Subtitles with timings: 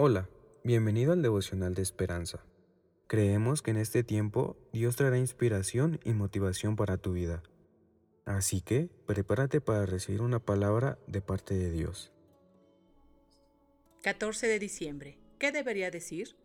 [0.00, 0.28] Hola,
[0.62, 2.44] bienvenido al devocional de esperanza.
[3.08, 7.42] Creemos que en este tiempo Dios traerá inspiración y motivación para tu vida.
[8.24, 12.12] Así que prepárate para recibir una palabra de parte de Dios.
[14.02, 15.18] 14 de diciembre.
[15.40, 16.36] ¿Qué debería decir?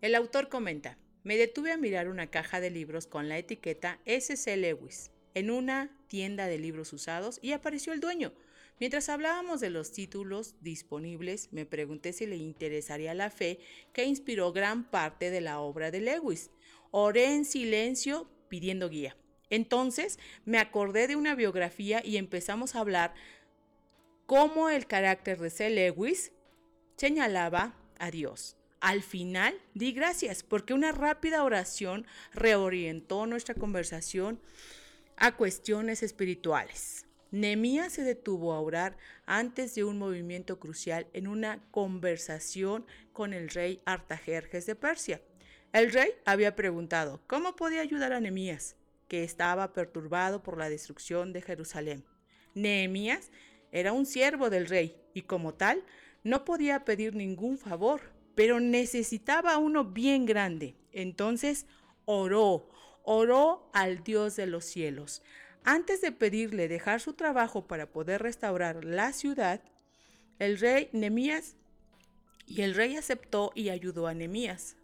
[0.00, 4.56] El autor comenta, me detuve a mirar una caja de libros con la etiqueta S.C.
[4.56, 8.32] Lewis en una tienda de libros usados y apareció el dueño.
[8.80, 13.60] Mientras hablábamos de los títulos disponibles, me pregunté si le interesaría la fe
[13.92, 16.50] que inspiró gran parte de la obra de Lewis.
[16.90, 19.16] Oré en silencio pidiendo guía.
[19.50, 23.14] Entonces me acordé de una biografía y empezamos a hablar
[24.26, 25.70] cómo el carácter de C.
[25.70, 26.32] Lewis
[26.96, 28.56] señalaba a Dios.
[28.80, 34.40] Al final di gracias porque una rápida oración reorientó nuestra conversación
[35.22, 37.06] a cuestiones espirituales.
[37.30, 43.48] Nehemías se detuvo a orar antes de un movimiento crucial en una conversación con el
[43.48, 45.22] rey Artajerjes de Persia.
[45.72, 48.74] El rey había preguntado cómo podía ayudar a Nehemías,
[49.06, 52.04] que estaba perturbado por la destrucción de Jerusalén.
[52.56, 53.30] Nehemías
[53.70, 55.84] era un siervo del rey y como tal
[56.24, 58.00] no podía pedir ningún favor,
[58.34, 60.74] pero necesitaba uno bien grande.
[60.90, 61.66] Entonces
[62.06, 62.68] oró,
[63.04, 65.22] oró al Dios de los cielos.
[65.64, 69.62] Antes de pedirle dejar su trabajo para poder restaurar la ciudad,
[70.38, 71.56] el rey Nemías
[72.46, 74.76] y el rey aceptó y ayudó a Nemías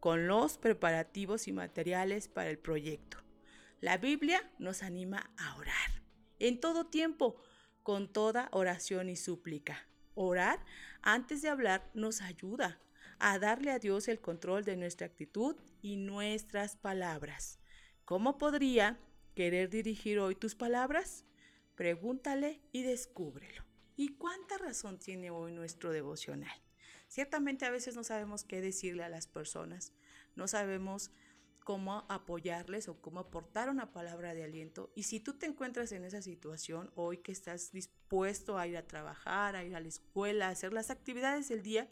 [0.00, 3.18] con los preparativos y materiales para el proyecto.
[3.80, 6.02] La Biblia nos anima a orar
[6.38, 7.36] en todo tiempo,
[7.82, 9.86] con toda oración y súplica.
[10.14, 10.64] Orar
[11.02, 12.80] antes de hablar nos ayuda
[13.18, 17.61] a darle a Dios el control de nuestra actitud y nuestras palabras.
[18.04, 18.98] ¿Cómo podría
[19.34, 21.24] querer dirigir hoy tus palabras?
[21.76, 23.62] Pregúntale y descúbrelo.
[23.96, 26.60] ¿Y cuánta razón tiene hoy nuestro devocional?
[27.06, 29.92] Ciertamente a veces no sabemos qué decirle a las personas,
[30.34, 31.12] no sabemos
[31.62, 34.90] cómo apoyarles o cómo aportar una palabra de aliento.
[34.96, 38.86] Y si tú te encuentras en esa situación hoy que estás dispuesto a ir a
[38.88, 41.88] trabajar, a ir a la escuela, a hacer las actividades del día,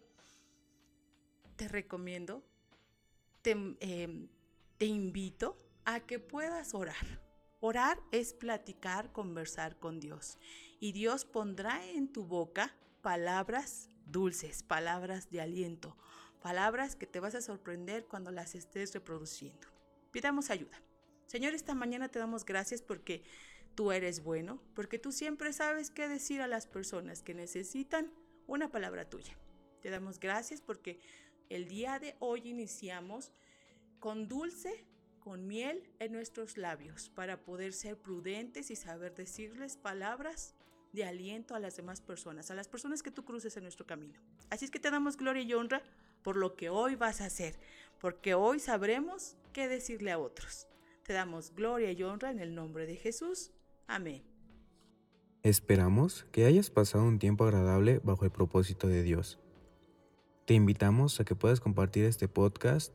[1.54, 2.42] te recomiendo,
[3.42, 4.28] te, em,
[4.76, 5.56] te invito
[5.94, 7.20] a que puedas orar.
[7.60, 10.38] Orar es platicar, conversar con Dios.
[10.78, 15.96] Y Dios pondrá en tu boca palabras dulces, palabras de aliento,
[16.42, 19.68] palabras que te vas a sorprender cuando las estés reproduciendo.
[20.10, 20.80] Pidamos ayuda.
[21.26, 23.22] Señor, esta mañana te damos gracias porque
[23.74, 28.10] tú eres bueno, porque tú siempre sabes qué decir a las personas que necesitan
[28.46, 29.36] una palabra tuya.
[29.80, 31.00] Te damos gracias porque
[31.48, 33.32] el día de hoy iniciamos
[34.00, 34.84] con dulce
[35.20, 40.54] con miel en nuestros labios para poder ser prudentes y saber decirles palabras
[40.92, 44.18] de aliento a las demás personas, a las personas que tú cruces en nuestro camino.
[44.50, 45.82] Así es que te damos gloria y honra
[46.22, 47.54] por lo que hoy vas a hacer,
[48.00, 50.66] porque hoy sabremos qué decirle a otros.
[51.04, 53.52] Te damos gloria y honra en el nombre de Jesús.
[53.86, 54.22] Amén.
[55.42, 59.38] Esperamos que hayas pasado un tiempo agradable bajo el propósito de Dios.
[60.44, 62.94] Te invitamos a que puedas compartir este podcast